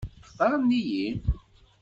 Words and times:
Xtaṛent-iyi? 0.29 1.07